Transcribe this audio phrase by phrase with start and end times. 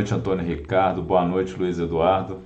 [0.00, 1.02] Boa noite, Antônio Ricardo.
[1.02, 2.40] Boa noite, Luiz Eduardo.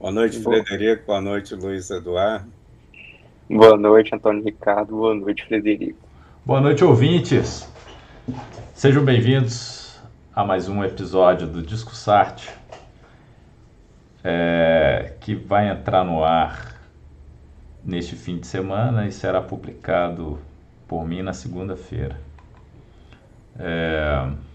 [0.00, 1.06] Boa noite, Frederico.
[1.06, 2.52] Boa noite, Luiz Eduardo.
[3.48, 4.96] Boa noite, Antônio Ricardo.
[4.96, 5.96] Boa noite, Frederico.
[6.44, 7.72] Boa noite, ouvintes.
[8.74, 10.00] Sejam bem-vindos
[10.34, 12.50] a mais um episódio do Discussarte,
[14.24, 16.80] é, que vai entrar no ar
[17.84, 20.36] neste fim de semana e será publicado
[20.88, 22.18] por mim na segunda-feira.
[23.56, 24.47] É,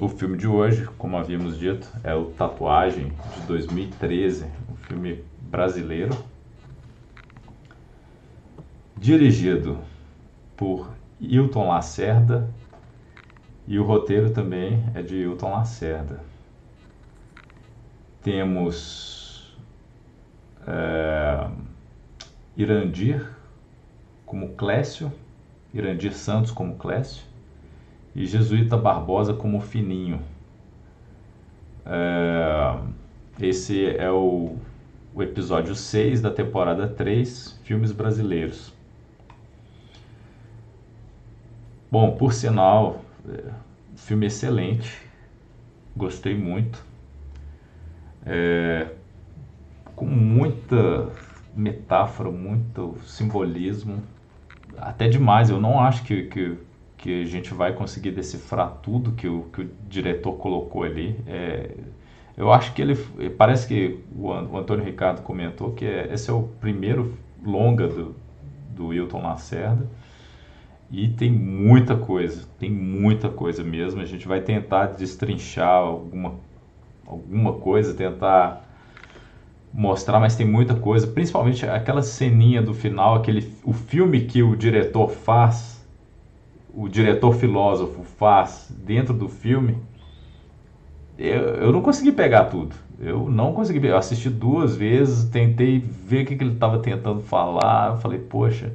[0.00, 6.16] o filme de hoje, como havíamos dito, é o Tatuagem de 2013, um filme brasileiro,
[8.96, 9.78] dirigido
[10.56, 12.48] por Hilton Lacerda
[13.66, 16.20] e o roteiro também é de Hilton Lacerda.
[18.22, 19.56] Temos
[20.66, 21.50] é,
[22.56, 23.28] Irandir
[24.24, 25.12] como Clécio,
[25.74, 27.31] Irandir Santos como Clécio,
[28.14, 30.20] e Jesuíta Barbosa como Fininho.
[31.84, 32.78] É,
[33.40, 34.56] esse é o,
[35.14, 38.72] o episódio 6 da temporada 3, Filmes Brasileiros.
[41.90, 43.50] Bom, por sinal, é,
[43.96, 45.00] filme excelente,
[45.96, 46.84] gostei muito.
[48.24, 48.88] É,
[49.96, 51.10] com muita
[51.54, 54.02] metáfora, muito simbolismo,
[54.78, 55.50] até demais.
[55.50, 56.56] Eu não acho que, que
[57.02, 61.18] que a gente vai conseguir decifrar tudo que o, que o diretor colocou ali.
[61.26, 61.70] É,
[62.36, 62.94] eu acho que ele
[63.36, 68.14] parece que o, o Antônio Ricardo comentou que é, esse é o primeiro longa do,
[68.70, 69.84] do Wilton Lacerda
[70.92, 74.00] e tem muita coisa, tem muita coisa mesmo.
[74.00, 76.36] A gente vai tentar destrinchar alguma,
[77.04, 78.64] alguma coisa, tentar
[79.74, 84.54] mostrar, mas tem muita coisa, principalmente aquela ceninha do final, aquele o filme que o
[84.54, 85.71] diretor faz
[86.74, 89.78] o diretor filósofo faz dentro do filme,
[91.18, 92.74] eu, eu não consegui pegar tudo.
[92.98, 93.86] Eu não consegui.
[93.86, 97.92] Eu assisti duas vezes, tentei ver o que, que ele estava tentando falar.
[97.92, 98.72] Eu falei, poxa,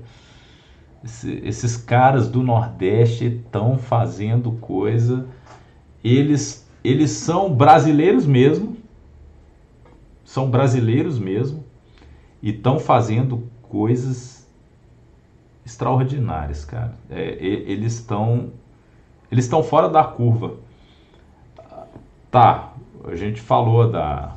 [1.04, 5.26] esse, esses caras do Nordeste estão fazendo coisa.
[6.04, 8.78] Eles, eles são brasileiros mesmo.
[10.24, 11.64] São brasileiros mesmo.
[12.44, 14.37] E estão fazendo coisas
[15.68, 16.94] extraordinárias, cara.
[17.10, 18.52] É, eles estão
[19.30, 20.56] eles estão fora da curva.
[22.32, 22.74] Tá,
[23.04, 24.34] a gente falou da,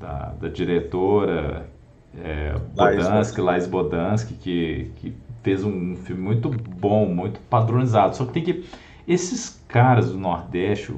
[0.00, 1.68] da, da diretora
[2.16, 8.16] é, Bodansky, Lais Bodansky, que, que fez um filme muito bom, muito padronizado.
[8.16, 8.64] Só que tem que.
[9.06, 10.94] Esses caras do Nordeste,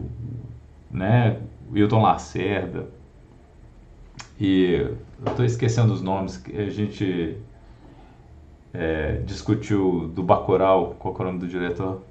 [0.89, 1.41] né?
[1.73, 2.87] Wilton Lacerda,
[4.39, 4.97] e eu
[5.27, 7.37] estou esquecendo os nomes, que a gente
[8.79, 12.03] é, discutiu do Bacurau, qual é o nome do diretor?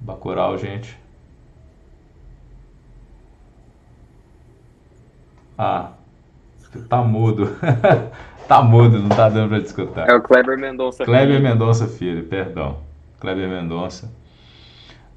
[0.00, 0.98] Bacurau, gente.
[5.58, 5.92] Ah,
[6.88, 7.56] tá mudo.
[8.48, 9.98] tá mudo, não tá dando pra discutir.
[9.98, 11.48] É o Kleber Mendonça Kleber Filho.
[11.48, 12.78] Mendonça Filho, perdão.
[13.20, 14.10] Kleber Mendonça.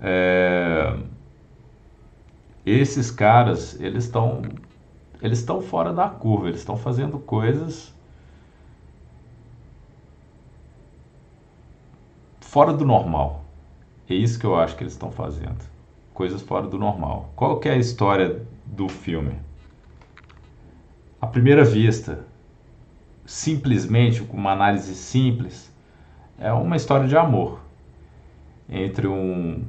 [0.01, 0.93] É...
[2.65, 4.41] Esses caras, eles estão
[5.21, 7.93] eles estão fora da curva, eles estão fazendo coisas
[12.49, 13.45] fora do normal.
[14.09, 15.63] É isso que eu acho que eles estão fazendo.
[16.15, 17.31] Coisas fora do normal.
[17.35, 19.33] Qual que é a história do filme?
[21.21, 22.25] À primeira vista,
[23.23, 25.71] simplesmente, com uma análise simples,
[26.39, 27.59] é uma história de amor
[28.67, 29.63] entre um,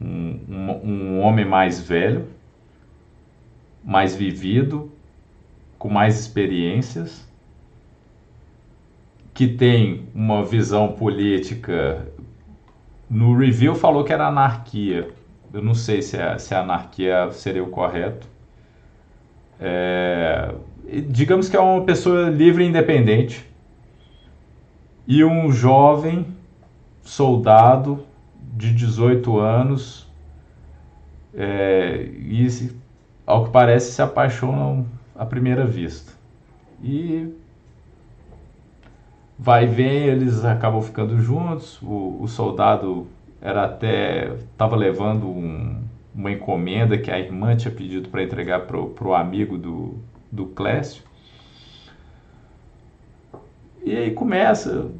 [0.00, 2.28] um, um, um homem mais velho,
[3.84, 4.90] mais vivido,
[5.78, 7.27] com mais experiências,
[9.38, 12.08] que tem uma visão política.
[13.08, 15.10] No review falou que era anarquia.
[15.52, 18.26] Eu não sei se, é, se a anarquia seria o correto.
[19.60, 20.52] É,
[21.08, 23.48] digamos que é uma pessoa livre e independente.
[25.06, 26.26] E um jovem
[27.02, 28.04] soldado
[28.56, 30.12] de 18 anos.
[31.32, 32.72] É, e,
[33.24, 36.12] ao que parece, se apaixonam à primeira vista.
[36.82, 37.32] E
[39.38, 41.80] vai e vem, eles acabam ficando juntos.
[41.82, 43.06] O, o soldado
[43.40, 45.80] era até estava levando um,
[46.14, 49.94] uma encomenda que a irmã tinha pedido para entregar para o amigo do,
[50.32, 51.04] do Clécio.
[53.84, 54.90] E aí começa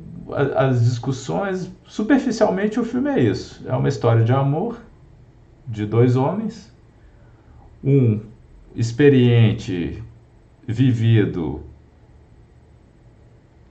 [0.56, 1.70] as discussões.
[1.86, 4.78] Superficialmente, o filme é isso: é uma história de amor
[5.66, 6.72] de dois homens,
[7.84, 8.20] um
[8.74, 10.02] experiente,
[10.66, 11.62] vivido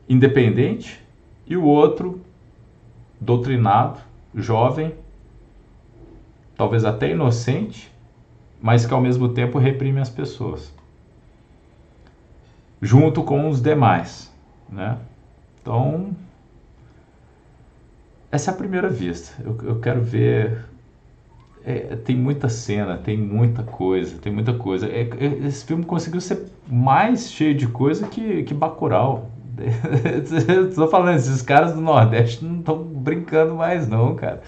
[0.07, 1.01] independente
[1.45, 2.21] e o outro
[3.19, 3.99] doutrinado,
[4.33, 4.93] jovem,
[6.55, 7.91] talvez até inocente,
[8.61, 10.73] mas que ao mesmo tempo reprime as pessoas,
[12.81, 14.33] junto com os demais,
[14.69, 14.97] né?
[15.61, 16.15] Então,
[18.31, 19.41] essa é a primeira vista.
[19.43, 20.65] Eu, eu quero ver.
[21.63, 24.87] É, tem muita cena, tem muita coisa, tem muita coisa.
[24.87, 29.29] É, é, esse filme conseguiu ser mais cheio de coisa que, que Bacurau.
[30.69, 34.41] Estou falando, esses caras do Nordeste não estão brincando mais, não, cara.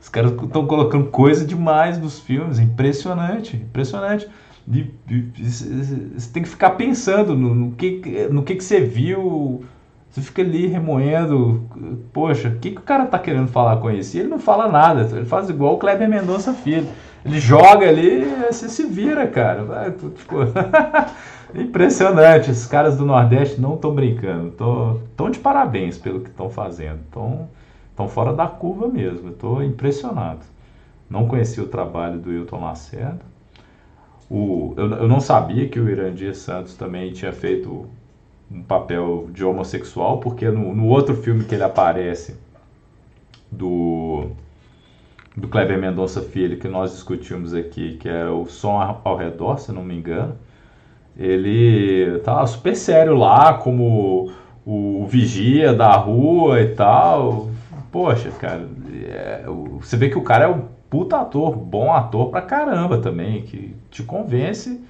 [0.00, 4.28] Os caras estão colocando coisa demais nos filmes, impressionante, impressionante.
[4.66, 9.64] você tem que ficar pensando no, no, que, no que, que você viu,
[10.10, 11.68] você fica ali remoendo,
[12.12, 14.16] poxa, o que, que o cara tá querendo falar com isso?
[14.16, 16.86] E ele não fala nada, ele faz igual o Kleber Mendonça Filho.
[17.24, 19.90] Ele joga ali você se vira, cara.
[19.90, 20.36] Tipo...
[21.54, 24.48] Impressionante, esses caras do Nordeste não estão brincando.
[25.10, 27.00] Estão de parabéns pelo que estão fazendo.
[27.90, 29.30] Estão fora da curva mesmo.
[29.30, 30.40] Estou impressionado.
[31.08, 33.20] Não conheci o trabalho do Hilton Lacerda.
[34.28, 37.86] O, eu, eu não sabia que o Irandir Santos também tinha feito
[38.50, 42.36] um papel de homossexual, porque no, no outro filme que ele aparece,
[43.50, 44.30] do,
[45.36, 49.72] do Kleber Mendonça Filho, que nós discutimos aqui, que é o Som ao Redor, se
[49.72, 50.36] não me engano,
[51.16, 54.32] ele tá super sério lá, como
[54.66, 57.50] o vigia da rua e tal.
[57.92, 58.68] Poxa, cara,
[59.06, 59.44] é,
[59.80, 63.74] você vê que o cara é um puta ator, bom ator pra caramba também, que
[63.90, 64.80] te convence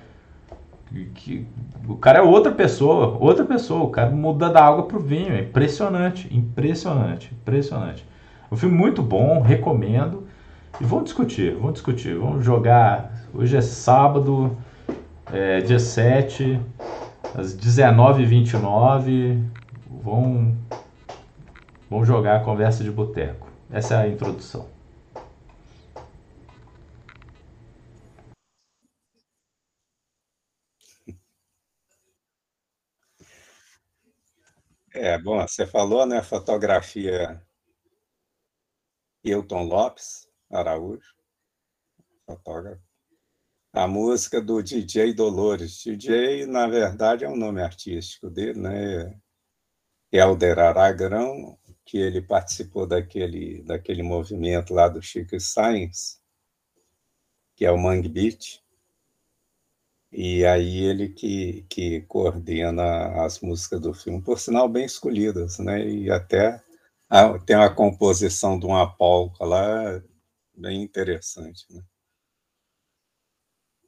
[1.15, 1.47] que
[1.89, 5.41] o cara é outra pessoa, outra pessoa, o cara muda da água pro vinho, é
[5.41, 8.07] impressionante, impressionante, impressionante.
[8.51, 10.25] Um filme muito bom, recomendo.
[10.81, 13.13] E vamos discutir, vamos discutir, vamos jogar.
[13.33, 14.57] Hoje é sábado,
[15.35, 16.61] é, dia 7,
[17.37, 19.43] às 19h29.
[19.91, 20.57] Vamos,
[21.91, 23.51] vamos jogar a conversa de boteco.
[23.71, 24.73] Essa é a introdução.
[34.95, 37.43] É, bom, você falou, né, fotografia
[39.25, 41.13] Hilton Lopes Araújo,
[42.25, 42.94] fotógrafo.
[43.75, 45.83] A música do DJ Dolores.
[45.83, 49.19] DJ, na verdade, é um nome artístico dele, né?
[50.13, 56.21] Helder Aragrão, que ele participou daquele, daquele movimento lá do Chico Sainz,
[57.57, 58.63] que é o Mangue Beat.
[60.13, 65.85] E aí ele que, que coordena as músicas do filme, por sinal bem escolhidas, né?
[65.85, 66.63] E até
[67.45, 70.01] tem uma composição de uma polca lá
[70.57, 71.83] bem interessante, né?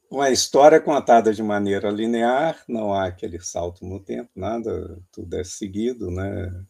[0.09, 5.43] Uma história contada de maneira linear, não há aquele salto no tempo, nada, tudo é
[5.43, 6.65] seguido, né?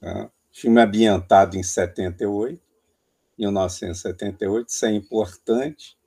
[0.00, 0.30] Tá?
[0.52, 2.62] Filme ambientado em 78,
[3.36, 5.98] 1978, isso é importante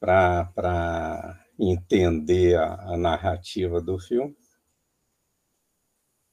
[0.00, 4.34] para entender a, a, narrativa do filme.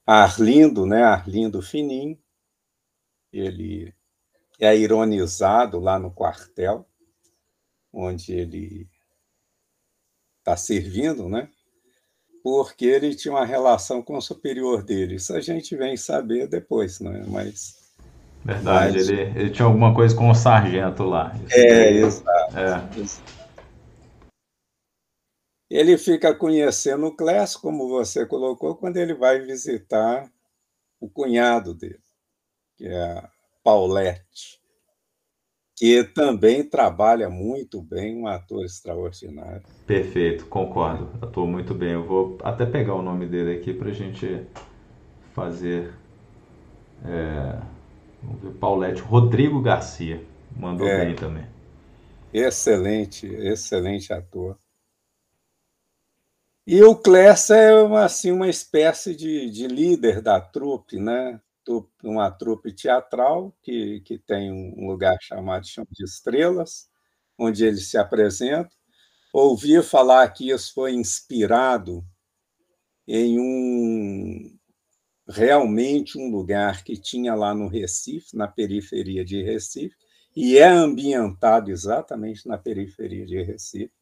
[0.06, 1.04] Arlindo, né?
[1.04, 2.18] Arlindo Fininho,
[3.32, 3.94] ele
[4.58, 6.86] é ironizado lá no quartel,
[7.92, 8.90] onde ele
[10.44, 11.48] está servindo, né?
[12.44, 15.16] Porque ele tinha uma relação com o superior dele.
[15.16, 17.24] Isso a gente vem saber depois, né?
[17.28, 17.82] Mas
[18.44, 19.10] Verdade, mas...
[19.10, 21.34] ele, ele tinha alguma coisa com o sargento lá.
[21.50, 22.58] É, exato.
[22.60, 22.90] É.
[25.70, 30.30] Ele fica conhecendo o Clécio, como você colocou, quando ele vai visitar
[31.00, 32.00] o cunhado dele,
[32.78, 33.30] que é a
[33.64, 34.60] Paulette,
[35.76, 39.64] que também trabalha muito bem, um ator extraordinário.
[39.88, 41.10] Perfeito, concordo.
[41.22, 41.94] Atua muito bem.
[41.94, 44.46] Eu vou até pegar o nome dele aqui para a gente
[45.34, 45.92] fazer.
[47.06, 47.60] É,
[48.22, 49.02] vamos ver, Paulette.
[49.02, 50.24] Rodrigo Garcia.
[50.56, 51.46] Mandou é, bem também.
[52.32, 54.58] Excelente, excelente ator.
[56.66, 61.42] E o Clécio é uma, assim, uma espécie de, de líder da trupe, né?
[62.04, 66.90] Uma trupe teatral que, que tem um lugar chamado Chão de Estrelas,
[67.38, 68.72] onde ele se apresenta.
[69.34, 72.04] Ouvi falar que isso foi inspirado
[73.08, 74.58] em um
[75.28, 79.96] realmente um lugar que tinha lá no Recife, na periferia de Recife,
[80.36, 83.94] e é ambientado exatamente na periferia de Recife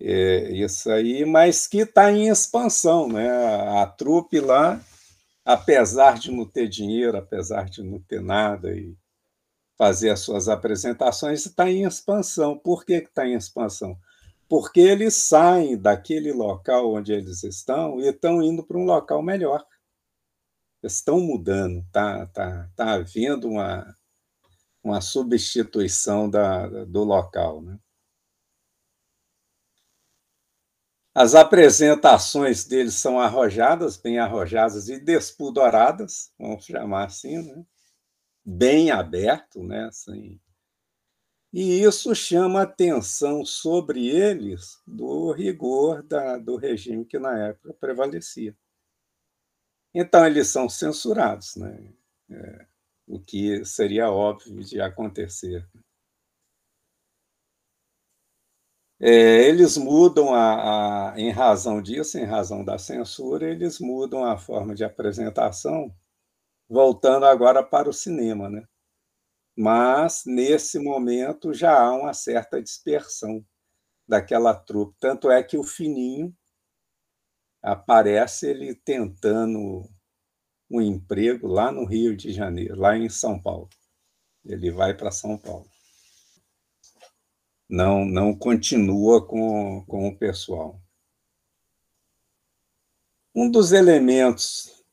[0.00, 3.28] é, isso aí, mas que está em expansão, né?
[3.82, 4.80] A trupe lá,
[5.52, 8.96] apesar de não ter dinheiro, apesar de não ter nada e
[9.76, 12.56] fazer as suas apresentações, está em expansão.
[12.56, 13.98] Por que está em expansão?
[14.48, 19.64] Porque eles saem daquele local onde eles estão e estão indo para um local melhor.
[20.82, 23.96] Estão mudando, está tá, tá havendo uma,
[24.84, 27.60] uma substituição da, do local.
[27.60, 27.78] Né?
[31.14, 37.64] As apresentações deles são arrojadas, bem arrojadas e despudoradas, vamos chamar assim, né?
[38.44, 39.86] bem aberto, né?
[39.86, 40.40] Assim,
[41.52, 48.56] e isso chama atenção sobre eles do rigor da, do regime que na época prevalecia.
[49.92, 51.92] Então, eles são censurados, né?
[52.30, 52.66] É,
[53.08, 55.68] o que seria óbvio de acontecer.
[59.02, 64.36] É, eles mudam, a, a, em razão disso, em razão da censura, eles mudam a
[64.36, 65.94] forma de apresentação,
[66.68, 68.50] voltando agora para o cinema.
[68.50, 68.62] Né?
[69.56, 73.44] Mas, nesse momento, já há uma certa dispersão
[74.06, 74.96] daquela trupe.
[75.00, 76.34] Tanto é que o Fininho
[77.62, 79.88] aparece ele tentando
[80.70, 83.68] um emprego lá no Rio de Janeiro, lá em São Paulo.
[84.44, 85.69] Ele vai para São Paulo.
[87.70, 90.82] Não, não continua com, com o pessoal.
[93.32, 94.84] Um dos elementos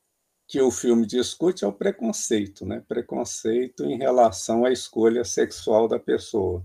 [0.46, 2.80] que o filme discute é o preconceito, né?
[2.86, 6.64] Preconceito em relação à escolha sexual da pessoa.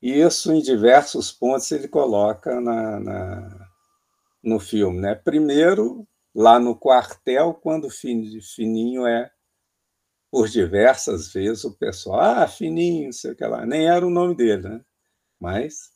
[0.00, 3.70] E isso, em diversos pontos, ele coloca na, na
[4.42, 5.16] no filme, né?
[5.16, 9.32] Primeiro, lá no quartel, quando Fininho é,
[10.30, 14.34] por diversas vezes, o pessoal, ah, Fininho, sei o que lá, nem era o nome
[14.36, 14.80] dele, né?
[15.40, 15.90] Mas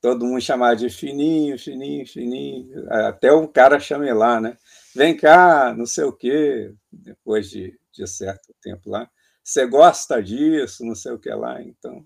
[0.00, 4.56] todo mundo chamava de Fininho, Fininho, Fininho, até um cara chame lá, né?
[4.96, 9.10] vem cá, não sei o quê, depois de, de certo tempo lá,
[9.44, 12.04] você gosta disso, não sei o que lá, então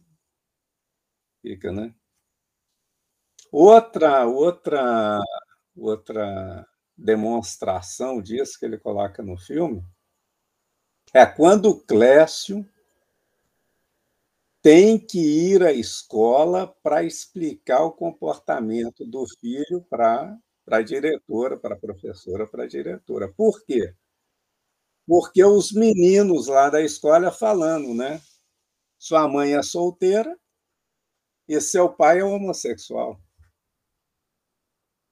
[1.41, 1.95] fica, né?
[3.53, 5.21] Outra, outra,
[5.77, 9.83] outra demonstração disso que ele coloca no filme
[11.15, 12.65] é quando o Clécio
[14.63, 20.39] tem que ir à escola para explicar o comportamento do filho para
[20.71, 23.33] a diretora, para a professora, para a diretora.
[23.33, 23.95] Por quê?
[25.07, 28.21] Porque os meninos lá da escola falando, né?
[28.99, 30.37] Sua mãe é solteira
[31.47, 33.21] e seu pai é homossexual.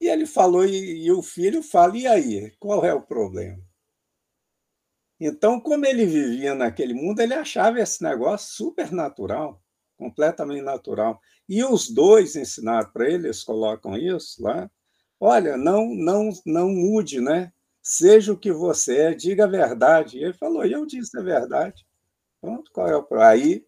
[0.00, 2.50] E ele falou, e, e o filho fala, e aí?
[2.58, 3.67] Qual é o problema?
[5.20, 9.60] Então, como ele vivia naquele mundo, ele achava esse negócio super natural,
[9.96, 11.20] completamente natural.
[11.48, 14.70] E os dois ensinaram para ele, eles colocam isso lá,
[15.20, 17.52] olha, não, não, não mude, né?
[17.82, 20.18] Seja o que você é, diga a verdade.
[20.18, 21.84] E ele falou, e eu disse a verdade.
[22.40, 23.66] Pronto, qual é o Aí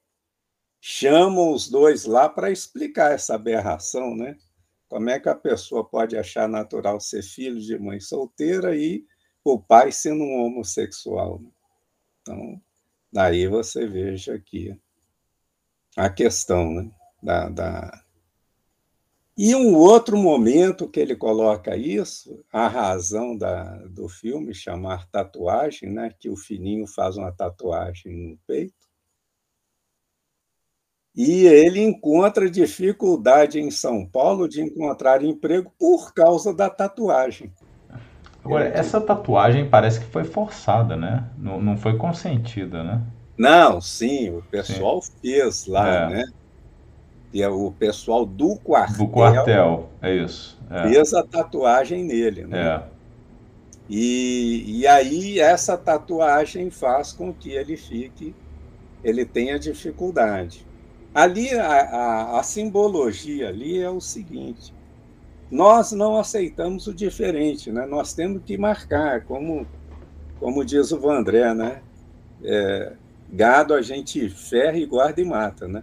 [0.80, 4.36] chamam os dois lá para explicar essa aberração, né?
[4.88, 9.04] Como é que a pessoa pode achar natural ser filho de mãe solteira e
[9.54, 11.40] o pai sendo um homossexual?
[11.40, 11.50] Né?
[12.22, 12.62] Então,
[13.12, 14.76] daí você veja aqui
[15.96, 16.90] a questão né?
[17.22, 18.04] da, da,
[19.42, 25.90] e um outro momento que ele coloca isso, a razão da, do filme chamar tatuagem,
[25.90, 28.74] né, que o Fininho faz uma tatuagem no peito,
[31.16, 37.50] e ele encontra dificuldade em São Paulo de encontrar emprego por causa da tatuagem.
[38.44, 41.24] Agora, essa tatuagem parece que foi forçada, né?
[41.38, 43.02] Não, não foi consentida, né?
[43.36, 45.12] Não, sim, o pessoal sim.
[45.20, 46.08] fez lá, é.
[46.08, 46.24] né?
[47.30, 49.06] que é o pessoal do quartel.
[49.06, 50.58] Do quartel, é isso.
[50.68, 50.88] É.
[50.88, 52.44] Fez a tatuagem nele.
[52.44, 52.58] Né?
[52.58, 52.82] É.
[53.88, 58.34] E, e aí essa tatuagem faz com que ele fique,
[59.02, 60.66] ele tenha dificuldade.
[61.14, 64.72] Ali, a, a, a simbologia ali é o seguinte,
[65.50, 67.84] nós não aceitamos o diferente, né?
[67.86, 69.66] nós temos que marcar, como,
[70.38, 71.82] como diz o Vandré, né?
[72.42, 72.92] É,
[73.32, 75.82] gado a gente ferra e guarda e mata, né?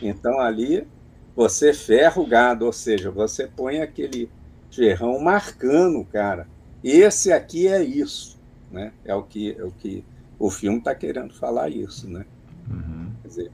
[0.00, 0.86] Então ali
[1.34, 4.30] você ferra o gado, ou seja, você põe aquele
[4.70, 6.46] ferrão marcando o cara.
[6.82, 8.38] Esse aqui é isso,
[8.70, 8.92] né?
[9.04, 10.04] É o que, é o, que
[10.38, 12.24] o filme está querendo falar isso, né?
[12.70, 13.10] Uhum.
[13.22, 13.50] Quer dizer,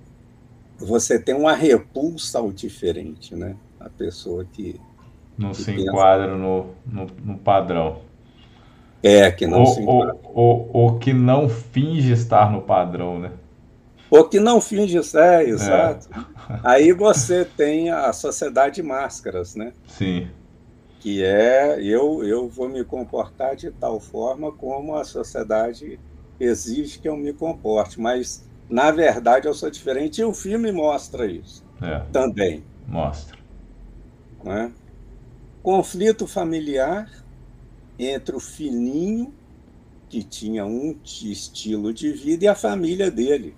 [0.77, 3.57] você tem uma repulsa ao diferente, né?
[3.81, 4.81] A pessoa que
[5.37, 5.83] não se pensa...
[5.83, 8.01] enquadra no, no, no, padrão.
[9.03, 10.17] É, que não ou, se enquadra.
[10.23, 13.33] Ou, ou, ou que não finge estar no padrão, né?
[14.13, 16.09] Ou que não finge é, exato.
[16.51, 16.61] É.
[16.63, 19.73] Aí você tem a sociedade de máscaras, né?
[19.87, 20.29] Sim.
[21.01, 25.99] Que é eu, eu vou me comportar de tal forma como a sociedade
[26.39, 31.27] exige que eu me comporte, mas na verdade eu sou diferente e o filme mostra
[31.27, 32.03] isso é.
[32.13, 32.63] também.
[32.87, 33.39] Mostra.
[34.45, 34.73] Né?
[35.63, 37.11] Conflito familiar
[37.99, 39.33] entre o filhinho,
[40.09, 43.55] que tinha um estilo de vida, e a família dele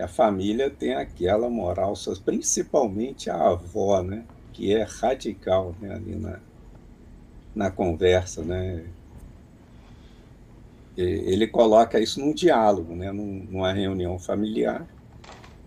[0.00, 1.92] que a família tem aquela moral,
[2.24, 4.24] principalmente a avó, né?
[4.50, 5.94] Que é radical né?
[5.94, 6.38] ali na,
[7.54, 8.82] na conversa, né?
[10.96, 13.12] Ele coloca isso num diálogo, né?
[13.12, 14.86] numa reunião familiar.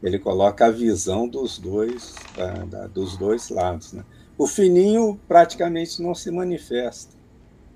[0.02, 3.94] Ele coloca a visão dos dois, da, da, dos dois lados.
[3.94, 4.04] Né?
[4.38, 7.16] O fininho praticamente não se manifesta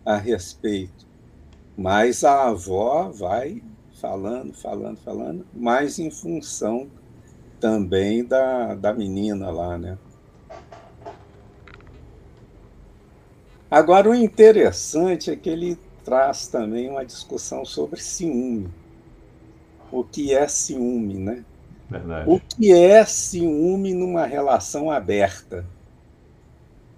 [0.06, 1.06] a respeito,
[1.78, 3.62] mas a avó vai
[4.00, 6.88] falando, falando, falando, mas em função
[7.60, 9.98] também da, da menina lá, né?
[13.70, 18.70] Agora, o interessante é que ele traz também uma discussão sobre ciúme.
[19.92, 21.44] O que é ciúme, né?
[21.90, 22.30] Verdade.
[22.30, 25.66] O que é ciúme numa relação aberta?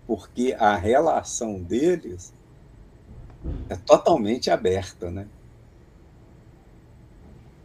[0.09, 2.33] Porque a relação deles
[3.69, 5.27] é totalmente aberta, né?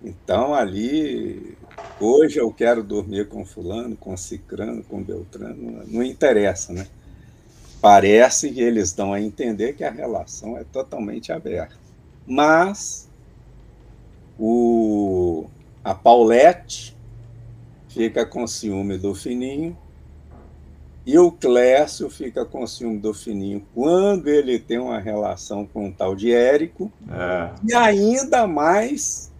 [0.02, 1.56] Então, ali,
[1.98, 6.86] hoje eu quero dormir com fulano, com cicrano, com beltrano, não interessa, né?
[7.80, 11.76] Parece que eles dão a entender que a relação é totalmente aberta.
[12.26, 13.08] Mas
[14.38, 15.46] o,
[15.82, 16.94] a Paulette
[17.88, 19.74] fica com ciúme do Fininho
[21.06, 25.92] e o Clécio fica com ciúme do Fininho quando ele tem uma relação com o
[25.92, 26.90] tal de Érico.
[27.10, 27.50] É.
[27.68, 29.30] E ainda mais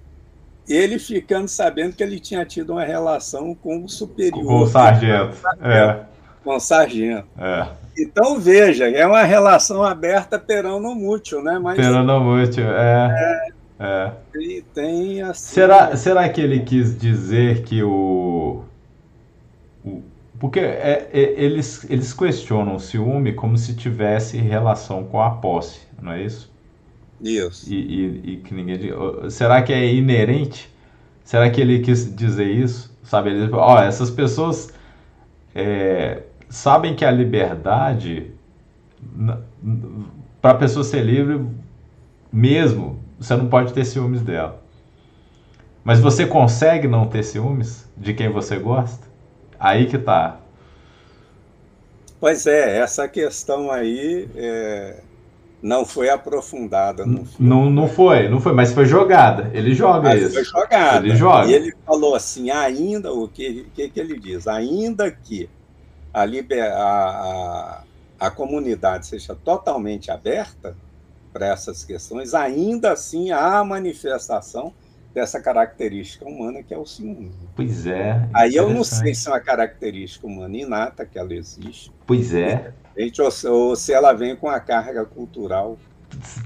[0.69, 4.45] ele ficando sabendo que ele tinha tido uma relação com o superior.
[4.45, 5.37] Com o sargento.
[5.63, 6.01] É.
[6.43, 7.27] Com o sargento.
[7.39, 7.67] É.
[7.99, 11.59] Então, veja, é uma relação aberta peronomútil, né?
[11.59, 13.49] Mas, peronomútil, é.
[13.79, 14.13] é, é.
[14.33, 15.55] Tem, tem assim...
[15.55, 18.65] será, será que ele quis dizer que o.
[19.85, 20.03] o
[20.45, 25.81] porque é, é, eles, eles questionam o ciúme como se tivesse relação com a posse,
[25.99, 26.53] não é isso?
[27.19, 27.73] Isso.
[27.73, 28.79] E, e, e que ninguém.
[29.31, 30.71] Será que é inerente?
[31.25, 32.95] Será que ele quis dizer isso?
[33.03, 34.71] Sabe, ele, ó, essas pessoas.
[35.55, 38.31] É, sabem que a liberdade,
[40.43, 41.43] para a pessoa ser livre,
[42.31, 44.63] mesmo, você não pode ter ciúmes dela.
[45.83, 49.14] Mas você consegue não ter ciúmes de quem você gosta?
[49.59, 50.39] Aí que tá.
[52.21, 55.01] Pois é, essa questão aí é,
[55.61, 57.49] não foi aprofundada no filme.
[57.49, 59.51] Não, não foi, não foi, mas foi jogada.
[59.53, 60.35] Ele joga mas isso.
[60.35, 61.07] Foi jogada.
[61.07, 61.51] Ele joga.
[61.51, 64.47] E ele falou assim, ainda, o que, que, que ele diz?
[64.47, 65.49] Ainda que
[66.13, 67.83] a, liber, a,
[68.21, 70.77] a, a comunidade seja totalmente aberta
[71.33, 74.73] para essas questões, ainda assim há manifestação
[75.15, 77.31] dessa característica humana que é o ciúme.
[77.55, 78.29] Pois é.
[78.35, 81.93] Aí eu não sei se é uma característica humana inata que ela existe.
[82.05, 82.73] Pois é.
[82.97, 85.79] Ou, ou se ela vem com a carga cultural.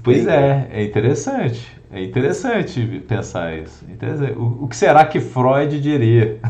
[0.03, 1.79] Pois é, é interessante.
[1.91, 3.83] É interessante pensar isso.
[3.89, 4.33] Interessante.
[4.33, 6.39] O, o que será que Freud diria?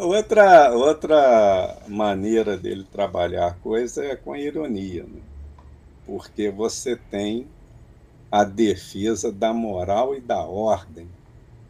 [0.00, 5.29] outra, outra maneira dele trabalhar a coisa é com a ironia, né?
[6.10, 7.46] Porque você tem
[8.32, 11.08] a defesa da moral e da ordem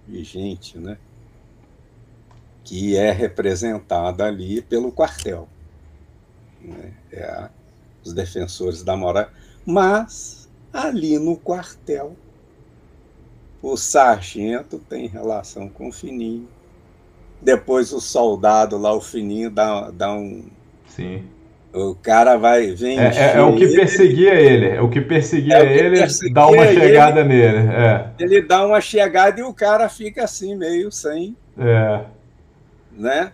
[0.09, 0.97] vigente, né?
[2.65, 5.47] que é representada ali pelo quartel.
[6.59, 6.95] Né?
[7.13, 7.51] É a,
[8.03, 9.29] os defensores da moral.
[9.67, 12.17] Mas, ali no quartel,
[13.61, 16.49] o sargento tem relação com o fininho.
[17.43, 20.49] Depois o soldado lá, o fininho, dá, dá um.
[20.89, 21.29] Sim.
[21.73, 22.73] O cara vai.
[22.73, 24.69] Vem é, é, é o que perseguia ele.
[24.69, 27.69] É o que perseguia é que ele, perseguia dá uma chegada ele, nele.
[27.69, 28.11] É.
[28.19, 31.37] Ele dá uma chegada e o cara fica assim, meio sem.
[31.57, 32.05] É.
[32.93, 33.33] Né?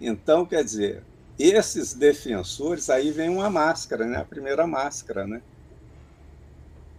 [0.00, 1.02] Então, quer dizer,
[1.38, 4.16] esses defensores, aí vem uma máscara, né?
[4.16, 5.42] A primeira máscara, né?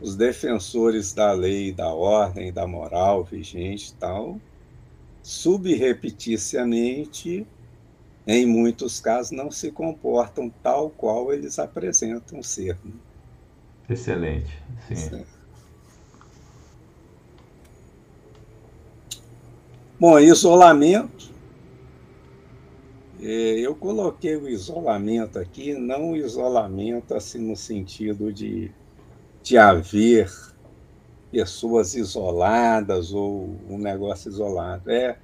[0.01, 4.41] os defensores da lei, da ordem, da moral vigente tal,
[5.21, 7.45] subrepeticiamente,
[8.25, 12.77] em muitos casos, não se comportam tal qual eles apresentam ser.
[12.83, 12.91] Né?
[13.89, 14.57] Excelente,
[14.87, 15.25] sim.
[19.99, 21.31] Bom, isolamento.
[23.19, 28.71] É, eu coloquei o isolamento aqui, não o isolamento assim no sentido de
[29.43, 30.31] de haver
[31.31, 34.89] pessoas isoladas ou um negócio isolado.
[34.91, 35.17] É,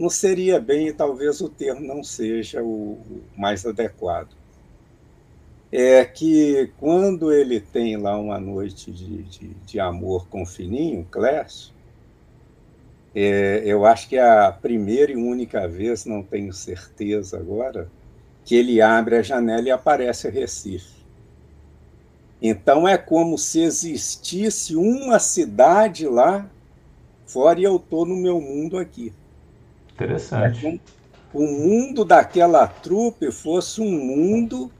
[0.00, 2.98] não seria bem, talvez o termo não seja o
[3.36, 4.30] mais adequado.
[5.70, 11.06] É que quando ele tem lá uma noite de, de, de amor com o Fininho,
[11.10, 11.74] Clécio,
[13.14, 17.86] é, eu acho que é a primeira e única vez, não tenho certeza agora,
[18.42, 21.04] que ele abre a janela e aparece o Recife.
[22.40, 26.48] Então é como se existisse uma cidade lá
[27.26, 29.12] fora e eu estou no meu mundo aqui.
[30.04, 30.66] Interessante.
[30.66, 30.78] É
[31.32, 34.70] o mundo daquela trupe fosse um mundo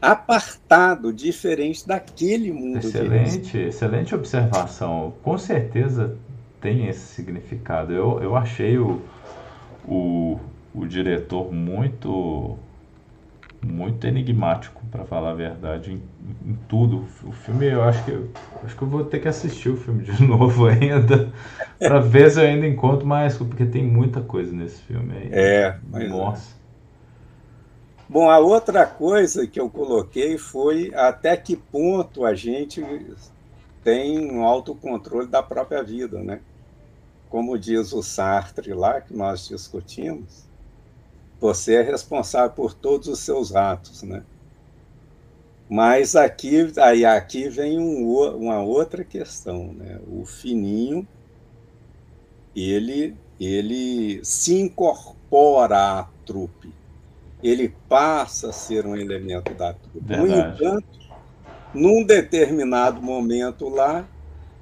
[0.00, 2.78] apartado, diferente daquele mundo.
[2.78, 5.14] Excelente, excelente observação.
[5.22, 6.16] Com certeza
[6.60, 7.92] tem esse significado.
[7.92, 9.00] Eu, eu achei o,
[9.86, 10.38] o,
[10.74, 12.58] o diretor muito
[13.66, 16.02] muito enigmático para falar a verdade em,
[16.50, 17.04] em, tudo.
[17.24, 18.30] O filme eu acho que eu,
[18.64, 21.32] acho que eu vou ter que assistir o filme de novo ainda
[21.78, 25.28] para ver se eu ainda encontro mais porque tem muita coisa nesse filme aí.
[25.32, 26.52] É mas nossa.
[26.52, 28.12] É.
[28.12, 32.84] bom a outra coisa que eu coloquei foi até que ponto a gente
[33.82, 36.40] tem um autocontrole da própria vida né?
[37.28, 40.45] Como diz o Sartre lá, que nós discutimos,
[41.40, 44.22] você é responsável por todos os seus atos, né?
[45.68, 49.98] Mas aqui, aí aqui vem um, uma outra questão, né?
[50.06, 51.06] O fininho,
[52.54, 56.72] ele, ele se incorpora à trupe,
[57.42, 60.00] ele passa a ser um elemento da trupe.
[60.00, 60.62] Verdade.
[60.62, 60.98] No entanto,
[61.74, 64.08] num determinado momento lá,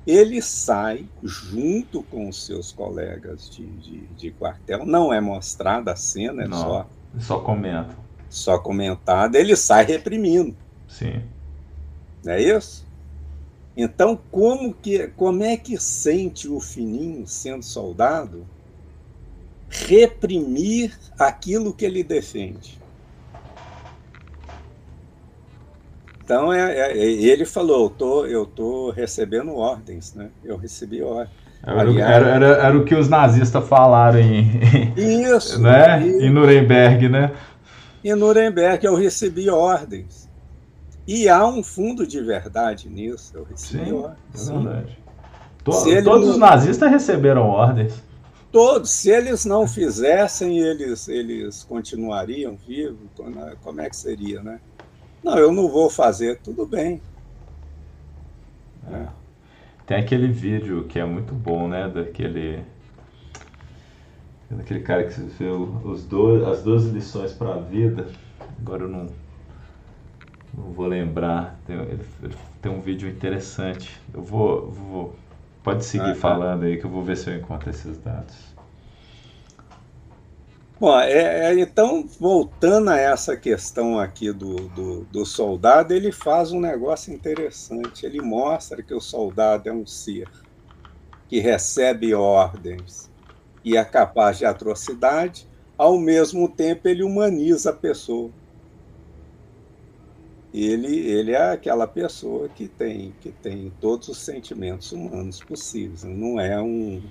[0.07, 4.85] ele sai junto com os seus colegas de, de, de quartel.
[4.85, 6.87] Não é mostrada a cena, é Não, só.
[7.19, 7.97] Só comenta.
[8.29, 10.57] Só comentada, ele sai reprimindo.
[10.88, 11.23] Sim.
[12.25, 12.85] Não é isso?
[13.77, 18.47] Então, como, que, como é que sente o Fininho, sendo soldado,
[19.69, 22.79] reprimir aquilo que ele defende?
[26.24, 30.30] Então, é, é, ele falou, eu tô, eu tô recebendo ordens, né?
[30.42, 31.28] Eu recebi ordens.
[31.62, 34.50] Era, era, era, era, o que os nazistas falaram em,
[34.96, 36.02] isso, né?
[36.06, 37.32] em Nuremberg, né?
[38.02, 40.28] Em Nuremberg eu recebi ordens.
[41.06, 43.32] E há um fundo de verdade nisso.
[43.34, 44.48] Eu recebi sim, ordens.
[44.48, 44.98] É verdade.
[45.62, 48.02] To, todos os nazistas receberam ordens.
[48.50, 48.90] Todos.
[48.90, 52.96] Se eles não fizessem, eles, eles continuariam vivos.
[53.62, 54.58] Como é que seria, né?
[55.24, 57.00] Não, eu não vou fazer, tudo bem.
[58.92, 59.06] É.
[59.87, 61.88] Tem aquele vídeo que é muito bom, né?
[61.88, 62.62] Daquele.
[64.50, 68.06] Daquele cara que viu os dois, as duas lições para a vida.
[68.60, 69.06] Agora eu não,
[70.52, 71.58] não vou lembrar.
[71.66, 73.98] Tem, ele, ele, tem um vídeo interessante.
[74.12, 74.70] Eu vou.
[74.70, 75.16] vou
[75.62, 76.20] pode seguir ah, tá.
[76.20, 78.54] falando aí que eu vou ver se eu encontro esses dados.
[80.85, 86.53] Bom, é, é, então, voltando a essa questão aqui do, do, do, soldado, ele faz
[86.53, 88.05] um negócio interessante.
[88.05, 90.29] Ele mostra que o soldado é um ser
[91.27, 93.11] que recebe ordens
[93.64, 98.31] e é capaz de atrocidade, ao mesmo tempo ele humaniza a pessoa.
[100.53, 106.38] Ele, ele é aquela pessoa que tem, que tem todos os sentimentos humanos possíveis, não
[106.38, 107.03] é um,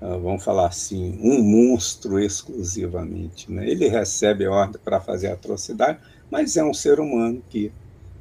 [0.00, 3.50] vamos falar assim, um monstro exclusivamente.
[3.52, 3.68] Né?
[3.68, 5.98] Ele recebe ordem para fazer atrocidade,
[6.30, 7.70] mas é um ser humano que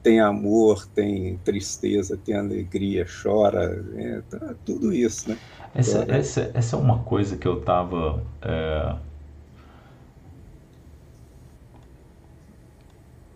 [0.03, 5.29] tem amor, tem tristeza, tem alegria, chora, é, tá, tudo isso.
[5.29, 5.37] Né?
[5.73, 8.23] Essa, essa, essa é uma coisa que eu estava.
[8.41, 8.95] É...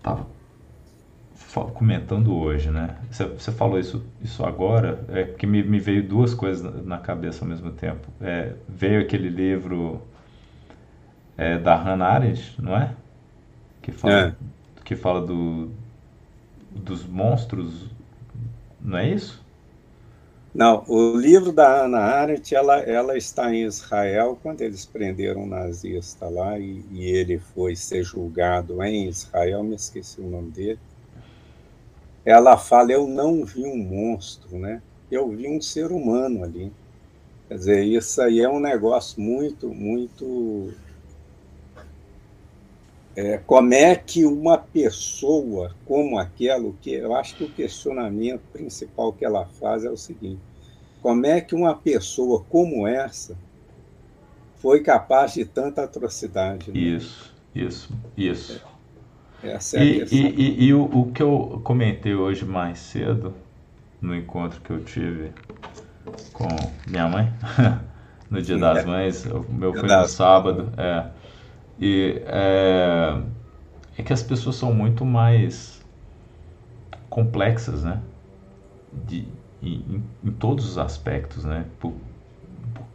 [0.02, 0.33] Tava
[1.62, 2.98] comentando hoje, né?
[3.12, 6.98] Você, você falou isso, isso agora, é que me, me veio duas coisas na, na
[6.98, 8.08] cabeça ao mesmo tempo.
[8.20, 10.02] É, veio aquele livro
[11.38, 12.96] é, da Hannah Arendt, não é?
[13.82, 14.34] Que fala, é.
[14.84, 15.70] que fala do,
[16.72, 17.88] dos monstros,
[18.82, 19.44] não é isso?
[20.56, 25.48] Não, o livro da Hannah Arendt, ela, ela está em Israel quando eles prenderam um
[25.48, 30.80] nazista lá e, e ele foi ser julgado em Israel, me esqueci o nome dele
[32.26, 34.82] ela fala: Eu não vi um monstro, né?
[35.12, 36.72] Eu vi um ser humano ali.
[37.48, 40.74] Quer dizer, isso aí é um negócio muito, muito.
[43.16, 49.14] É, como é que uma pessoa como aquela, que eu acho que o questionamento principal
[49.14, 50.42] que ela faz é o seguinte:
[51.02, 53.38] como é que uma pessoa como essa
[54.56, 56.72] foi capaz de tanta atrocidade?
[56.72, 56.80] Né?
[56.80, 58.54] Isso, isso, isso.
[58.68, 58.73] É.
[59.44, 63.34] Essa é e, e, e, e o, o, que eu comentei hoje mais cedo,
[64.02, 65.32] no encontro que eu tive
[66.32, 66.48] com
[66.88, 67.32] minha mãe,
[68.30, 68.86] no Dia das.
[68.86, 71.08] Mães, o meu foi no sábado, é,
[71.80, 73.22] e é,
[73.98, 75.84] é que as pessoas são muito mais
[77.10, 78.02] complexas, né?
[78.92, 79.28] De,
[79.62, 81.66] em, em todos os aspectos, né?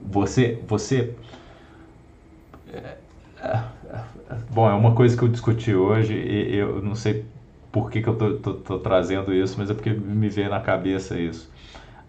[0.00, 1.14] Você, você
[2.72, 2.96] é,
[4.50, 7.24] Bom, é uma coisa que eu discuti hoje e eu não sei
[7.72, 10.60] por que, que eu tô, tô, tô, trazendo isso, mas é porque me veio na
[10.60, 11.50] cabeça isso.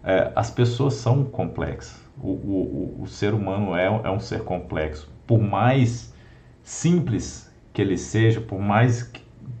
[0.02, 2.00] É, as pessoas são complexas.
[2.18, 5.10] O, o, o, ser humano é, é um ser complexo.
[5.26, 6.14] Por mais
[6.62, 9.10] simples que ele seja, por mais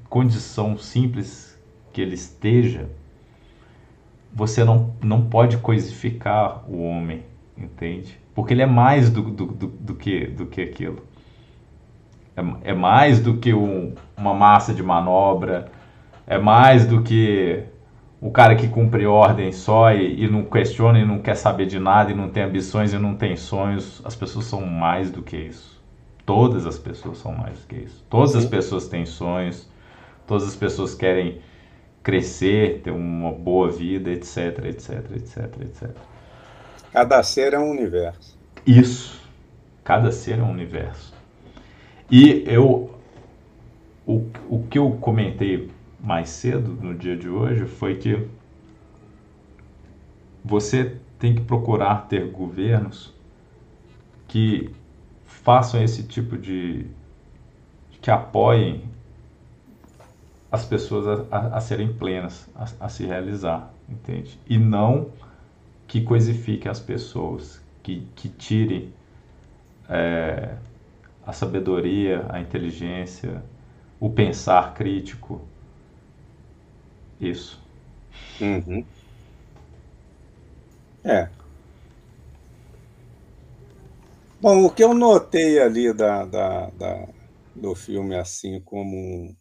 [0.08, 1.58] condição simples
[1.92, 2.88] que ele esteja,
[4.32, 7.24] você não, não pode coisificar o homem,
[7.56, 8.18] entende?
[8.34, 11.02] Porque ele é mais do, do, do, do que, do que aquilo.
[12.40, 15.70] É, é mais do que um, uma massa de manobra,
[16.26, 17.64] é mais do que
[18.20, 21.78] o cara que cumpre ordem só e, e, não questiona e não quer saber de
[21.78, 24.02] nada e não tem ambições e não tem sonhos.
[24.04, 25.80] As pessoas são mais do que isso.
[26.26, 28.04] Todas as pessoas são mais do que isso.
[28.10, 29.68] Todas as pessoas têm sonhos,
[30.26, 31.40] todas as pessoas querem
[32.02, 35.90] crescer, ter uma boa vida, etc, etc, etc, etc.
[36.92, 38.38] Cada ser é um universo.
[38.66, 39.20] Isso.
[39.82, 41.19] Cada ser é um universo.
[42.10, 42.90] E eu
[44.06, 45.70] o, o que eu comentei
[46.00, 48.26] mais cedo no dia de hoje foi que
[50.44, 53.14] você tem que procurar ter governos
[54.26, 54.70] que
[55.24, 56.86] façam esse tipo de
[58.00, 58.82] que apoiem
[60.50, 64.38] as pessoas a, a, a serem plenas, a, a, se realizar, entende?
[64.48, 65.10] E não
[65.86, 68.92] que coisifique as pessoas, que, que tire
[69.88, 70.56] é,
[71.26, 73.42] a sabedoria, a inteligência,
[74.00, 75.40] o pensar crítico.
[77.20, 77.58] Isso.
[78.40, 78.84] Uhum.
[81.04, 81.30] É.
[84.40, 87.06] Bom, o que eu notei ali da, da, da
[87.54, 89.34] do filme, assim como.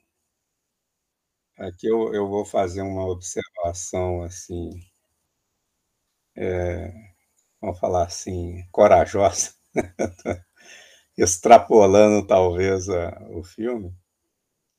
[1.59, 4.71] Aqui eu, eu vou fazer uma observação, assim,
[6.35, 6.91] é,
[7.61, 9.53] vamos falar assim, corajosa,
[11.19, 13.93] extrapolando talvez a, o filme,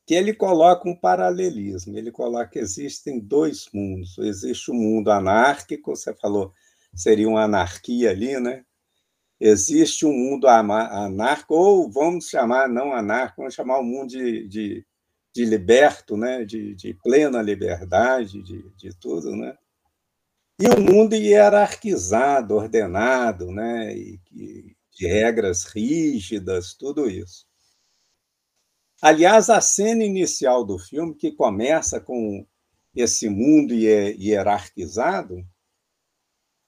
[0.07, 5.11] que ele coloca um paralelismo, ele coloca que existem dois mundos, existe o um mundo
[5.11, 6.53] anárquico, você falou,
[6.95, 8.65] seria uma anarquia ali, né?
[9.39, 14.49] Existe um mundo anarco, ou vamos chamar, não anarco, vamos chamar o um mundo de,
[14.49, 14.87] de,
[15.35, 16.45] de, liberto, né?
[16.45, 19.57] de, de plena liberdade, de, de tudo, né?
[20.59, 23.97] E o mundo hierarquizado, ordenado, né?
[23.97, 27.47] E, e, de regras rígidas, tudo isso.
[29.01, 32.47] Aliás, a cena inicial do filme, que começa com
[32.95, 35.43] esse mundo hierarquizado,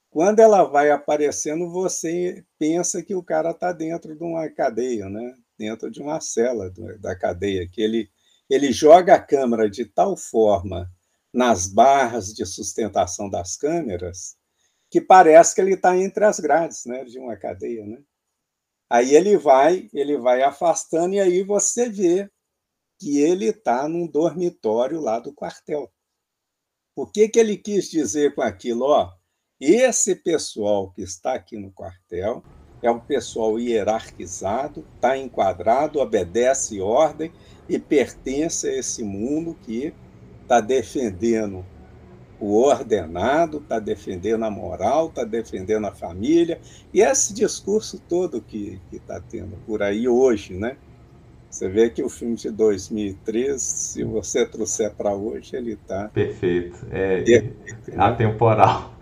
[0.09, 5.35] quando ela vai aparecendo, você pensa que o cara está dentro de uma cadeia, né?
[5.59, 8.11] dentro de uma cela da cadeia, que ele,
[8.49, 10.91] ele joga a câmera de tal forma
[11.31, 14.37] nas barras de sustentação das câmeras
[14.91, 17.85] que parece que ele está entre as grades né, de uma cadeia.
[17.87, 17.99] Né?
[18.93, 22.31] Aí ele vai, ele vai afastando, e aí você vê
[23.01, 25.91] que ele está num dormitório lá do quartel.
[26.95, 28.85] O que, que ele quis dizer com aquilo?
[28.85, 29.11] Ó,
[29.59, 32.45] esse pessoal que está aqui no quartel
[32.83, 37.33] é um pessoal hierarquizado, está enquadrado, obedece ordem
[37.67, 39.95] e pertence a esse mundo que
[40.43, 41.65] está defendendo
[42.43, 46.59] o ordenado, está defendendo a moral, está defendendo a família,
[46.93, 50.77] e esse discurso todo que está tendo por aí hoje, né?
[51.49, 56.09] Você vê que o filme de 2013, se você trouxer para hoje, ele está.
[56.09, 56.85] Perfeito.
[56.91, 57.45] É, é
[57.97, 58.93] atemporal.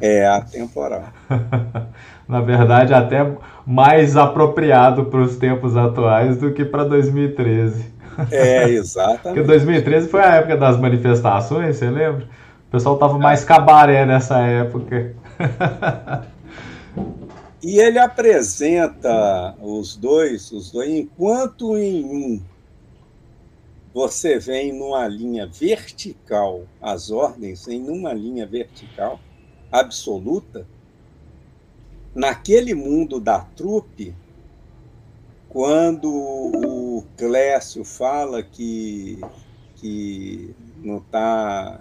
[0.00, 1.12] É atemporal.
[2.26, 3.18] Na verdade, até
[3.66, 7.84] mais apropriado para os tempos atuais do que para 2013.
[8.30, 9.22] É, exatamente.
[9.24, 12.26] Porque 2013 foi a época das manifestações, você lembra?
[12.68, 15.16] O pessoal tava mais cabaré nessa época.
[17.60, 22.42] E ele apresenta os dois, os dois, enquanto em um
[23.92, 29.18] você vem numa linha vertical, as ordens em numa linha vertical
[29.72, 30.68] absoluta,
[32.14, 34.14] naquele mundo da trupe,
[35.48, 39.20] quando o Clécio fala que,
[39.76, 41.80] que não está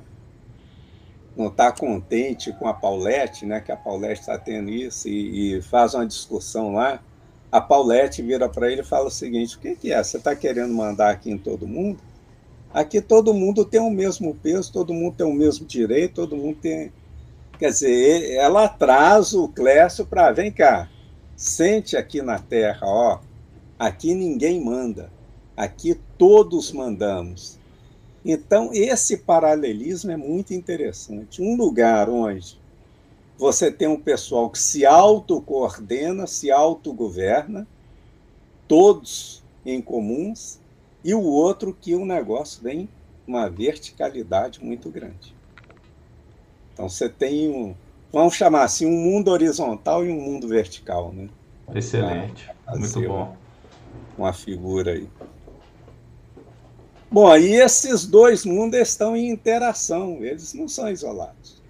[1.38, 5.62] não está contente com a Paulette, né, que a Paulette está tendo isso, e, e,
[5.62, 7.00] faz uma discussão lá,
[7.52, 10.04] a Paulette vira para ele e fala o seguinte: o que, que é?
[10.04, 12.00] Você está querendo mandar aqui em todo mundo?
[12.73, 16.58] Aqui todo mundo tem o mesmo peso, todo mundo tem o mesmo direito, todo mundo
[16.62, 16.91] tem.
[17.58, 20.89] Quer dizer, ela traz o Clécio para, vem cá,
[21.36, 23.19] sente aqui na terra, ó,
[23.80, 25.12] aqui ninguém manda,
[25.56, 27.58] aqui todos mandamos.
[28.30, 31.42] Então, esse paralelismo é muito interessante.
[31.42, 32.60] Um lugar onde
[33.38, 37.66] você tem um pessoal que se autocoordena, se autogoverna,
[38.68, 40.60] todos em comuns,
[41.06, 42.90] e o outro que o negócio vem
[43.26, 45.34] uma verticalidade muito grande.
[46.74, 47.74] Então você tem um,
[48.12, 51.30] vamos chamar assim, um mundo horizontal e um mundo vertical, né?
[51.74, 53.38] Excelente, muito bom.
[54.18, 55.08] Uma figura aí.
[57.10, 61.62] Bom, aí esses dois mundos estão em interação, eles não são isolados.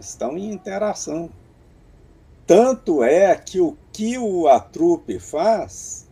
[0.00, 1.30] Estão em interação.
[2.46, 6.08] Tanto é que o que o Atrupe faz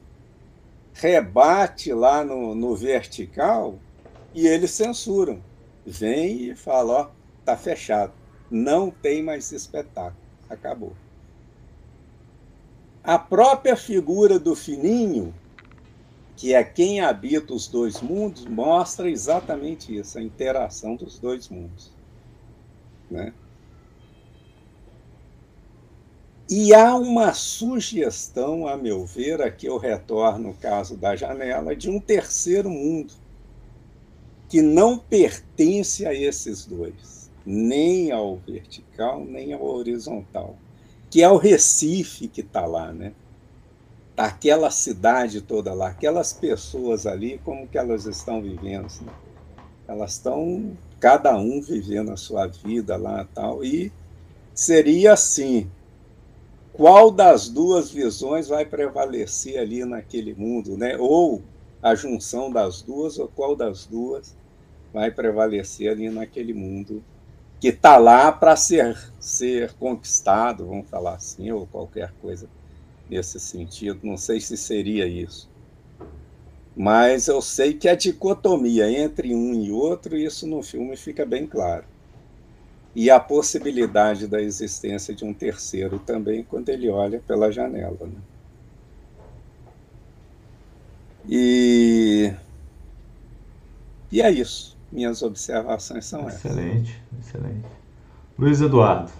[0.92, 3.78] rebate lá no, no vertical
[4.34, 5.42] e eles censuram.
[5.86, 7.10] Vem e fala, ó,
[7.44, 8.12] tá fechado.
[8.50, 10.16] Não tem mais espetáculo.
[10.50, 10.92] Acabou.
[13.02, 15.34] A própria figura do Fininho,
[16.38, 21.90] que é quem habita os dois mundos, mostra exatamente isso, a interação dos dois mundos.
[23.10, 23.34] Né?
[26.48, 31.90] E há uma sugestão, a meu ver, aqui eu retorno o caso da janela, de
[31.90, 33.14] um terceiro mundo,
[34.48, 40.56] que não pertence a esses dois, nem ao vertical, nem ao horizontal,
[41.10, 43.12] que é o Recife que está lá, né?
[44.18, 48.88] Aquela cidade toda lá, aquelas pessoas ali, como que elas estão vivendo?
[49.00, 49.12] Né?
[49.86, 53.92] Elas estão, cada um vivendo a sua vida lá tal, e
[54.52, 55.70] seria assim,
[56.72, 60.96] qual das duas visões vai prevalecer ali naquele mundo, né?
[60.98, 61.40] Ou
[61.80, 64.36] a junção das duas, ou qual das duas
[64.92, 67.04] vai prevalecer ali naquele mundo
[67.60, 72.48] que está lá para ser, ser conquistado, vamos falar assim, ou qualquer coisa
[73.08, 74.00] nesse sentido.
[74.02, 75.48] Não sei se seria isso.
[76.76, 81.46] Mas eu sei que a dicotomia entre um e outro, isso no filme fica bem
[81.46, 81.84] claro
[82.98, 87.96] e a possibilidade da existência de um terceiro também quando ele olha pela janela.
[88.00, 88.20] Né?
[91.28, 92.32] E,
[94.10, 94.76] e é isso.
[94.90, 97.28] Minhas observações são excelente, essas.
[97.28, 97.66] Excelente, excelente.
[98.36, 99.12] Luiz Eduardo,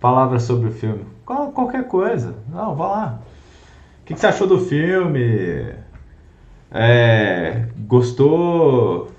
[0.00, 1.04] palavras sobre o filme.
[1.24, 2.34] Qual, qualquer coisa.
[2.48, 3.20] Não, vá lá.
[4.02, 5.72] O que, que você achou do filme?
[6.72, 9.10] É, gostou?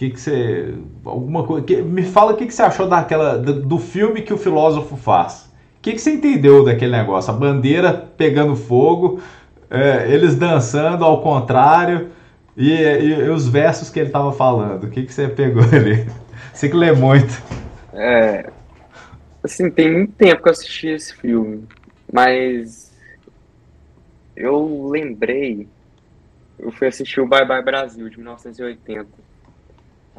[0.00, 0.74] que, que você.
[1.04, 1.66] Alguma coisa.
[1.66, 4.96] Que, me fala o que, que você achou daquela, do, do filme que o filósofo
[4.96, 5.50] faz.
[5.76, 7.30] O que, que você entendeu daquele negócio?
[7.30, 9.20] A bandeira pegando fogo,
[9.68, 12.08] é, eles dançando ao contrário
[12.56, 14.84] e, e, e, os versos que ele estava falando.
[14.84, 16.06] O que, que você pegou ali?
[16.52, 17.42] Você que lê muito.
[17.92, 18.50] É.
[19.42, 21.66] Assim, tem muito tempo que eu assisti esse filme,
[22.12, 22.92] mas
[24.36, 25.68] eu lembrei.
[26.58, 29.30] Eu fui assistir o Bye Bye Brasil de 1980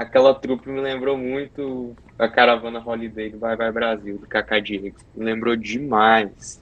[0.02, 4.98] aquela trupe me lembrou muito a caravana Holiday do Bye Bye Brasil, do Kaká Diego.
[5.16, 6.62] Me lembrou demais.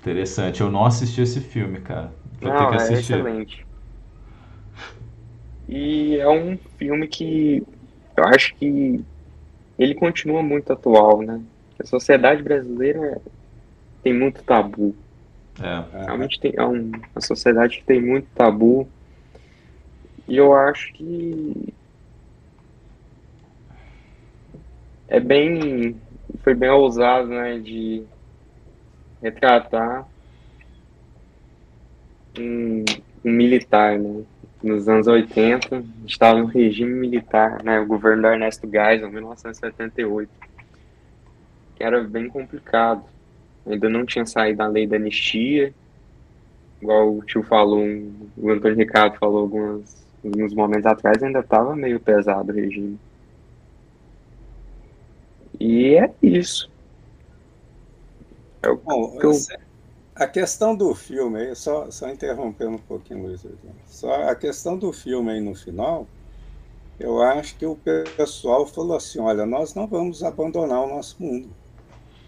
[0.00, 2.12] Interessante, eu não assisti esse filme, cara.
[2.40, 3.12] Vou não, ter que assistir.
[3.12, 3.66] é excelente.
[5.68, 7.62] E é um filme que
[8.16, 9.04] eu acho que
[9.78, 11.40] ele continua muito atual, né?
[11.78, 13.20] A sociedade brasileira
[14.02, 14.94] tem muito tabu.
[15.60, 16.04] É.
[16.04, 18.88] Realmente tem, é um, uma sociedade que tem muito tabu.
[20.28, 21.74] E eu acho que
[25.08, 25.96] é bem.
[26.42, 27.58] Foi bem ousado, né?
[27.58, 28.04] De
[29.22, 30.06] retratar
[32.38, 32.84] um,
[33.24, 34.22] um militar, né?
[34.62, 37.78] Nos anos 80, estava no regime militar, né?
[37.78, 40.30] O governo do Ernesto Geisel, 1978.
[41.76, 43.04] Que era bem complicado.
[43.66, 45.74] Ainda não tinha saído a lei da anistia,
[46.80, 47.84] igual o tio falou,
[48.36, 52.98] o Antônio Ricardo falou alguns, alguns momentos atrás, ainda estava meio pesado o regime.
[55.58, 56.70] E é isso.
[58.62, 59.32] É o, Bom, eu...
[60.14, 63.44] a questão do filme aí, só, só interrompendo um pouquinho, Luiz,
[63.86, 66.06] só a questão do filme aí no final,
[66.98, 67.76] eu acho que o
[68.16, 71.48] pessoal falou assim, olha, nós não vamos abandonar o nosso mundo,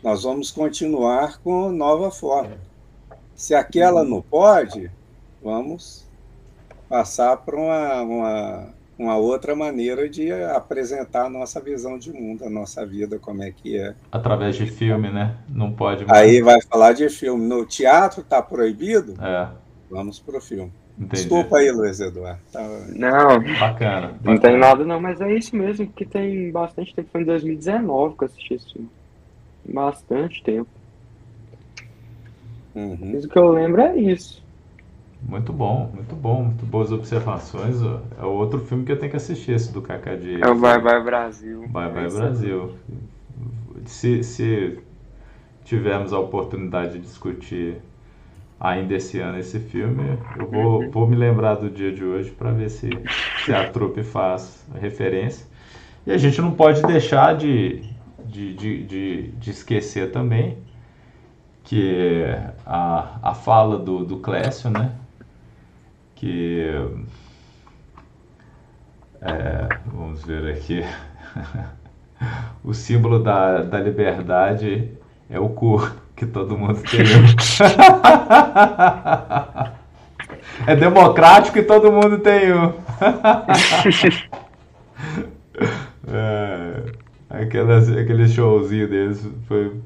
[0.02, 2.56] nós vamos continuar com nova forma.
[3.34, 4.90] Se aquela não pode,
[5.42, 6.06] vamos
[6.88, 12.50] passar para uma, uma uma outra maneira de apresentar a nossa visão de mundo, a
[12.50, 13.94] nossa vida, como é que é.
[14.10, 15.36] Através de filme, né?
[15.48, 16.04] Não pode.
[16.04, 16.18] Mais.
[16.18, 17.46] Aí vai falar de filme.
[17.46, 19.14] No teatro está proibido?
[19.22, 19.48] É.
[19.88, 20.72] Vamos pro filme.
[20.98, 21.22] Entendi.
[21.22, 22.40] Desculpa aí, Luiz Eduardo.
[22.52, 22.60] Tá...
[22.88, 27.08] Não, bacana, Não tem nada não, mas é isso mesmo, que tem bastante tempo.
[27.12, 28.90] Foi em 2019 que eu assisti esse filme.
[29.68, 30.68] Bastante tempo.
[32.74, 33.16] Uhum.
[33.16, 34.42] Isso que eu lembro é isso.
[35.20, 37.76] Muito bom, muito bom, muito boas observações.
[38.18, 40.40] É outro filme que eu tenho que assistir, esse do Kaká de.
[40.40, 41.66] É o Bye Bye Brasil.
[41.68, 42.72] Bye Bye Brasil.
[43.84, 44.78] Se, se
[45.64, 47.78] tivermos a oportunidade de discutir
[48.60, 50.90] ainda esse ano esse filme, eu vou, uhum.
[50.90, 52.88] vou me lembrar do dia de hoje para ver se,
[53.44, 55.46] se a trupe faz referência.
[56.06, 57.82] E a gente não pode deixar de,
[58.28, 60.58] de, de, de, de esquecer também
[61.64, 62.24] que
[62.64, 64.92] a, a fala do, do Clécio, né?
[66.14, 66.72] Que
[69.20, 70.84] é, vamos ver aqui.
[72.64, 74.92] o símbolo da, da liberdade
[75.28, 77.00] é o cu, que todo mundo tem.
[80.66, 82.72] é democrático e todo mundo tem um.
[86.08, 86.92] é,
[87.28, 89.80] aquelas, aquele showzinho deles foi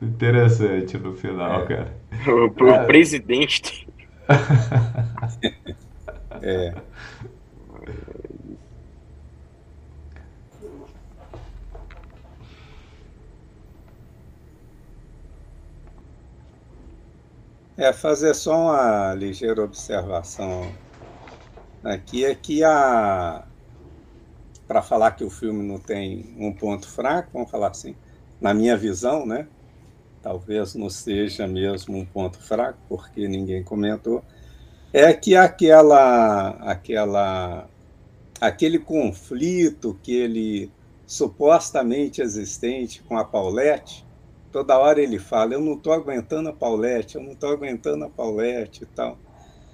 [0.00, 1.66] interessante no final, é.
[1.66, 1.92] cara.
[2.26, 2.86] O, o é.
[2.86, 3.88] presidente.
[6.42, 6.74] é.
[17.76, 20.72] É, fazer só uma ligeira observação
[21.84, 23.44] aqui é que a
[24.68, 27.96] para falar que o filme não tem um ponto fraco, vamos falar assim,
[28.40, 29.48] na minha visão, né?
[30.22, 34.22] Talvez não seja mesmo um ponto fraco, porque ninguém comentou,
[34.92, 37.68] é que aquela aquela
[38.40, 40.70] aquele conflito que ele
[41.06, 44.06] supostamente existente com a Paulette
[44.50, 48.10] toda hora ele fala: Eu não estou aguentando a Paulette, eu não estou aguentando a
[48.10, 49.18] Paulette e tal.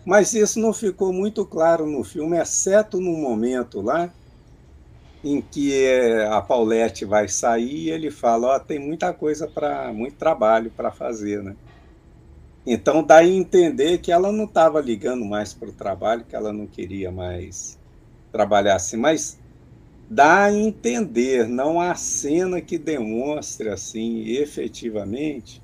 [0.04, 4.12] Mas isso não ficou muito claro no filme, exceto no momento lá
[5.24, 9.48] em que eh, a Paulette vai sair e ele fala: Ó, oh, tem muita coisa
[9.48, 11.56] para, muito trabalho para fazer, né?
[12.66, 16.52] Então dá a entender que ela não estava ligando mais para o trabalho, que ela
[16.52, 17.78] não queria mais
[18.30, 18.96] trabalhar assim.
[18.98, 19.38] Mas
[20.08, 25.62] dá a entender, não há cena que demonstre assim efetivamente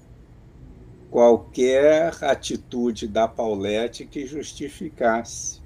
[1.11, 5.61] qualquer atitude da Paulette que justificasse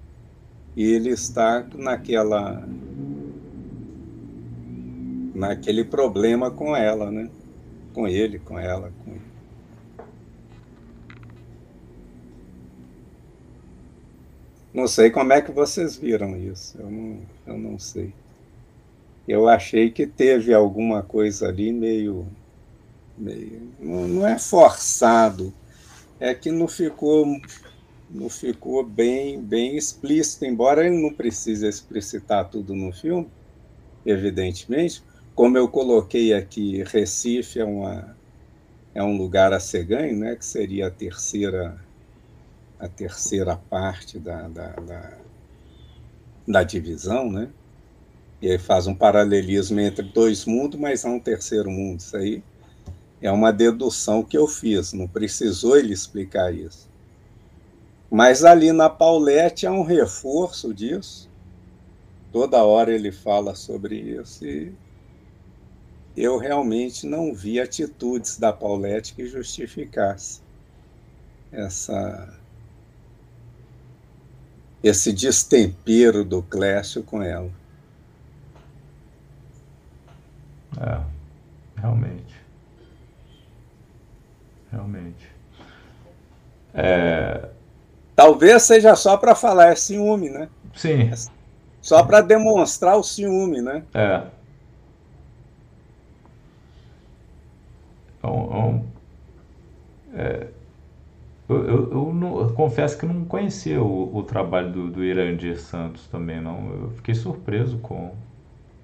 [0.77, 2.67] ele estar naquela
[5.35, 7.29] naquele problema com ela, né?
[7.93, 9.35] Com ele, com ela, com ele.
[14.73, 16.77] Não sei como é que vocês viram isso.
[16.79, 18.13] Eu não, eu não sei
[19.27, 22.27] eu achei que teve alguma coisa ali meio.
[23.17, 25.53] meio não é forçado,
[26.21, 27.27] é que não ficou,
[28.11, 33.29] não ficou bem, bem explícito, embora ele não precise explicitar tudo no filme,
[34.05, 35.03] evidentemente.
[35.35, 38.17] Como eu coloquei aqui, Recife é, uma,
[38.95, 41.77] é um lugar a ser ganho, né, que seria a terceira,
[42.79, 45.19] a terceira parte da, da, da,
[46.47, 47.51] da divisão, né?
[48.41, 52.01] E aí faz um paralelismo entre dois mundos, mas há um terceiro mundo.
[52.01, 52.43] Isso aí
[53.21, 56.89] é uma dedução que eu fiz, não precisou ele explicar isso.
[58.11, 61.29] Mas ali na Paulette há um reforço disso.
[62.31, 64.73] Toda hora ele fala sobre isso e
[66.17, 70.41] eu realmente não vi atitudes da Paulette que justificasse
[71.51, 72.39] essa
[74.83, 77.51] esse destempero do Clécio com ela.
[80.79, 81.01] É,
[81.81, 82.35] realmente.
[84.71, 85.31] Realmente.
[86.75, 87.49] É...
[88.15, 90.49] Talvez seja só para falar, é ciúme, né?
[90.75, 91.09] Sim.
[91.11, 91.15] É
[91.85, 93.83] só para demonstrar o ciúme, né?
[93.93, 94.23] É.
[98.31, 98.85] Um,
[100.15, 100.49] é, é,
[101.49, 105.61] eu, eu, eu, não, eu, confesso que não conhecia o, o trabalho do, do Irandir
[105.61, 106.71] Santos também, não.
[106.73, 108.13] Eu fiquei surpreso com,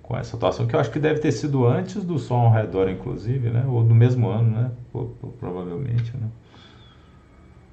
[0.03, 2.89] com essa atuação, que eu acho que deve ter sido antes do Som ao Redor,
[2.91, 3.65] inclusive, né?
[3.67, 4.71] Ou do mesmo ano, né?
[5.39, 6.29] provavelmente, né?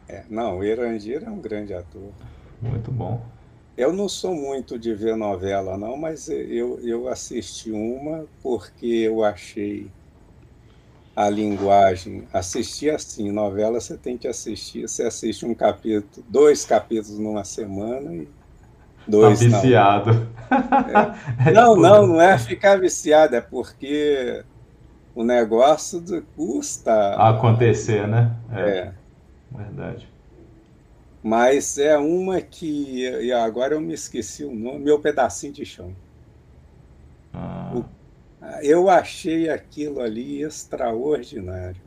[0.07, 2.13] É, não, o Erandir é um grande ator.
[2.61, 3.21] Muito bom.
[3.75, 9.23] Eu não sou muito de ver novela, não, mas eu, eu assisti uma porque eu
[9.23, 9.91] achei
[11.17, 12.27] a linguagem.
[12.31, 14.87] Assistir assim, novela você tem que assistir.
[14.87, 18.27] Você assiste um capítulo, dois capítulos numa semana e
[19.07, 20.11] Dois, tá viciado.
[20.13, 21.47] Não.
[21.47, 21.51] É.
[21.53, 24.43] não, não, não é ficar viciado, é porque
[25.15, 26.03] o negócio
[26.35, 27.15] custa.
[27.15, 28.35] Acontecer, né?
[28.51, 28.61] É.
[28.61, 28.93] é.
[29.49, 30.07] Verdade.
[31.23, 33.09] Mas é uma que.
[33.21, 35.95] E agora eu me esqueci o nome, meu pedacinho de chão.
[37.33, 37.71] Ah.
[37.73, 37.85] O,
[38.61, 41.81] eu achei aquilo ali extraordinário,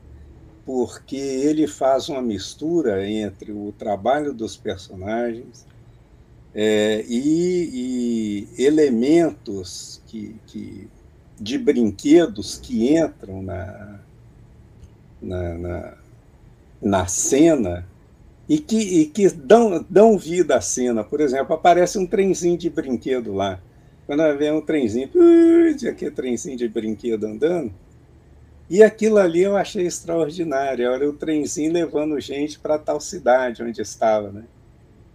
[0.64, 5.66] porque ele faz uma mistura entre o trabalho dos personagens
[6.54, 10.88] é, e, e, elementos que, que,
[11.38, 14.00] de brinquedos que entram na,
[15.22, 15.94] na, na,
[16.82, 17.86] na cena
[18.48, 21.04] e que, e que dão, dão vida à cena.
[21.04, 23.60] Por exemplo, aparece um trenzinho de brinquedo lá.
[24.10, 27.72] Quando vem um trenzinho, uh, aquele trenzinho de brinquedo andando,
[28.68, 30.84] e aquilo ali eu achei extraordinário.
[30.84, 34.32] Era o trenzinho levando gente para tal cidade onde estava.
[34.32, 34.42] Né?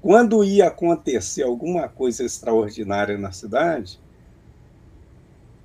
[0.01, 3.99] Quando ia acontecer alguma coisa extraordinária na cidade,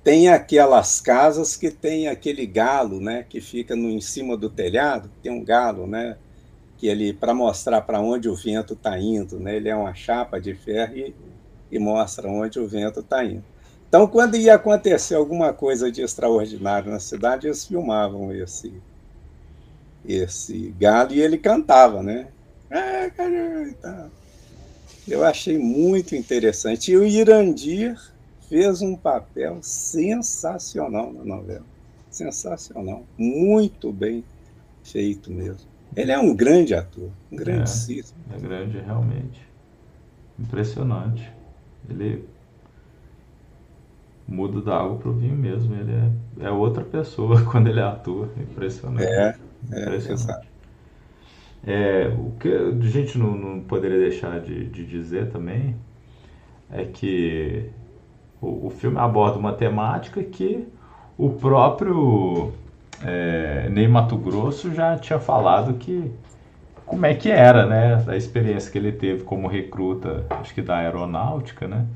[0.03, 5.09] tem aquelas casas que tem aquele galo, né, que fica no, em cima do telhado,
[5.23, 6.17] tem um galo, né,
[6.77, 10.37] que ele para mostrar para onde o vento está indo, né, ele é uma chapa
[10.41, 11.15] de ferro e,
[11.71, 13.43] e mostra onde o vento está indo.
[13.87, 18.73] Então, quando ia acontecer alguma coisa de extraordinário na cidade, eles filmavam esse
[20.05, 22.27] esse galo e ele cantava, né?
[25.07, 26.91] Eu achei muito interessante.
[26.91, 27.99] E o Irandir
[28.47, 31.65] fez um papel sensacional na novela.
[32.09, 33.03] Sensacional.
[33.17, 34.23] Muito bem
[34.83, 35.69] feito mesmo.
[35.95, 37.69] Ele é um grande ator, um grande
[38.31, 39.41] É, é grande, realmente.
[40.39, 41.31] Impressionante.
[41.91, 42.25] Ele
[44.27, 45.75] muda da água para o vinho mesmo.
[45.75, 48.29] Ele é, é outra pessoa quando ele atua.
[48.37, 49.03] Impressionante.
[49.03, 49.35] É,
[49.71, 50.51] é Impressionante.
[51.65, 55.75] É, o que a gente não, não poderia deixar de, de dizer também
[56.71, 57.69] é que
[58.41, 60.67] o, o filme aborda uma temática que
[61.17, 62.51] o próprio
[63.03, 66.11] é, Ney Mato Grosso já tinha falado que
[66.91, 70.77] como é que era, né, a experiência que ele teve como recruta, acho que da
[70.77, 71.87] aeronáutica, né,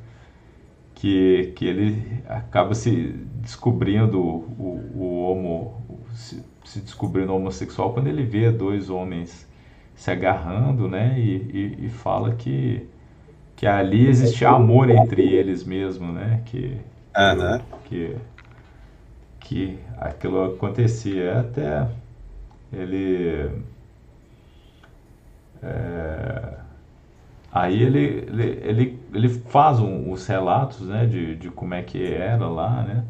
[0.94, 5.82] que, que ele acaba se descobrindo o, o homo,
[6.14, 9.46] se, se descobrindo homossexual quando ele vê dois homens
[9.96, 11.36] se agarrando, né, e,
[11.82, 12.88] e, e fala que
[13.56, 16.42] que ali existia amor entre eles mesmo, né?
[16.46, 16.78] Que,
[17.18, 17.60] uhum.
[17.86, 18.16] que,
[19.40, 21.88] que aquilo acontecia até
[22.74, 23.50] ele
[25.66, 26.54] é,
[27.52, 32.04] aí ele, ele, ele, ele faz um, os relatos né, de, de como é que
[32.06, 33.04] era lá, né?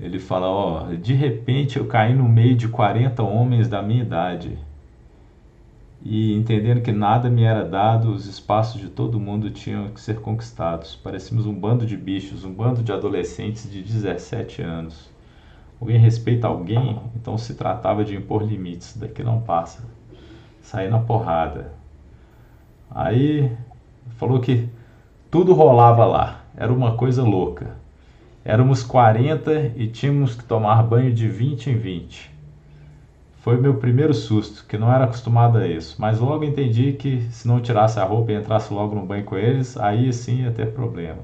[0.00, 4.58] Ele fala, ó, de repente eu caí no meio de 40 homens da minha idade
[6.04, 10.20] e entendendo que nada me era dado, os espaços de todo mundo tinham que ser
[10.20, 10.96] conquistados.
[10.96, 15.08] Parecíamos um bando de bichos, um bando de adolescentes de 17 anos.
[15.80, 19.84] Alguém respeita alguém, então se tratava de impor limites, daqui não passa.
[20.62, 21.72] Sair na porrada.
[22.90, 23.50] Aí
[24.16, 24.68] falou que
[25.30, 27.76] tudo rolava lá, era uma coisa louca.
[28.44, 32.32] Éramos 40 e tínhamos que tomar banho de 20 em 20.
[33.42, 37.46] Foi meu primeiro susto, que não era acostumado a isso, mas logo entendi que se
[37.46, 40.72] não tirasse a roupa e entrasse logo no banho com eles, aí sim ia ter
[40.72, 41.20] problema.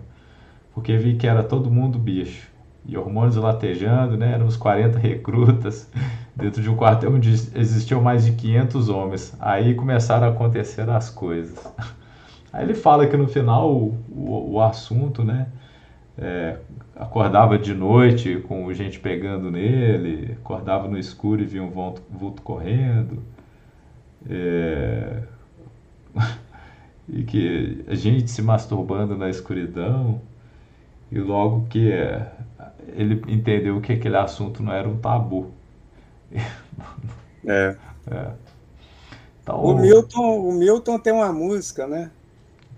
[0.75, 2.49] Porque vi que era todo mundo bicho.
[2.87, 4.33] E hormônios latejando, né?
[4.33, 5.91] Eram uns 40 recrutas
[6.39, 9.37] dentro de um quartel onde existiam mais de 500 homens.
[9.41, 11.59] Aí começaram a acontecer as coisas.
[12.53, 15.49] Aí ele fala que no final o, o, o assunto, né?
[16.17, 16.57] É,
[16.97, 22.43] acordava de noite com gente pegando nele, acordava no escuro e via um vulto, vulto
[22.43, 23.23] correndo.
[24.29, 25.23] É...
[27.09, 30.21] e que a gente se masturbando na escuridão.
[31.11, 32.33] E logo que é,
[32.95, 35.58] ele entendeu que aquele assunto não era um tabu.
[37.47, 37.77] É.
[38.11, 38.33] é.
[39.43, 42.11] Então, o, Milton, o Milton tem uma música, né?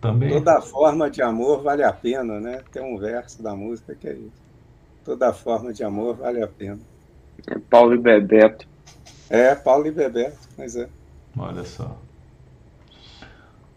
[0.01, 0.31] Também.
[0.31, 2.63] Toda forma de amor vale a pena, né?
[2.71, 4.41] Tem um verso da música que é isso.
[5.05, 6.79] Toda forma de amor vale a pena.
[7.47, 8.67] É Paulo e Bebeto.
[9.29, 10.89] É, Paulo e Bebeto, mas é.
[11.37, 11.97] Olha só.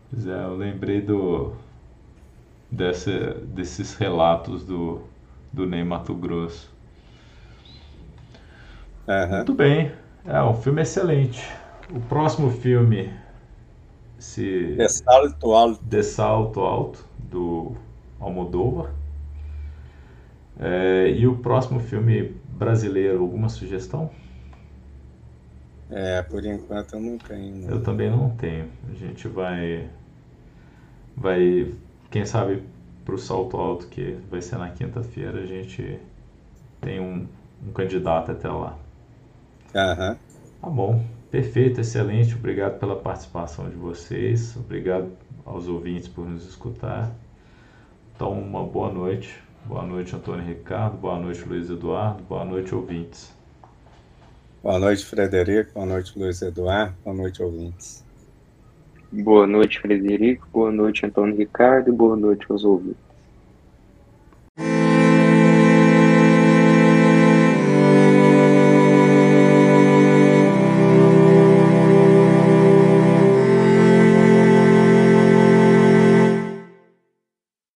[0.09, 1.53] Pois é, eu lembrei do
[2.73, 5.01] desse, desses relatos do,
[5.51, 6.72] do Ney Mato Grosso.
[9.07, 9.35] Uhum.
[9.37, 9.91] Muito bem.
[10.25, 11.45] É um filme excelente.
[11.89, 13.11] O próximo filme
[14.17, 15.83] se De Salto Alto.
[15.83, 17.75] De Salto Alto do
[18.19, 18.91] Almodóvar.
[20.59, 24.09] É, e o próximo filme brasileiro, alguma sugestão?
[25.89, 27.69] É, por enquanto eu não tenho.
[27.69, 28.69] Eu também não tenho.
[28.89, 29.89] A gente vai
[31.15, 31.71] vai
[32.09, 32.63] quem sabe
[33.03, 35.99] para o salto alto que vai ser na quinta-feira a gente
[36.81, 37.27] tem um,
[37.67, 38.77] um candidato até lá.
[39.75, 40.17] Aham.
[40.61, 41.03] Tá bom.
[41.31, 42.35] Perfeito, excelente.
[42.35, 44.55] Obrigado pela participação de vocês.
[44.55, 45.11] Obrigado
[45.45, 47.11] aos ouvintes por nos escutar.
[48.15, 49.41] Então, uma boa noite.
[49.65, 50.97] Boa noite, Antônio Ricardo.
[50.97, 52.21] Boa noite, Luiz Eduardo.
[52.23, 53.33] Boa noite, ouvintes.
[54.61, 55.73] Boa noite, Frederico.
[55.73, 56.95] Boa noite, Luiz Eduardo.
[57.03, 58.05] Boa noite, ouvintes.
[59.11, 60.47] Boa noite, Frederico.
[60.53, 61.91] Boa noite, Antônio Ricardo.
[61.91, 63.02] Boa noite aos ouvintes.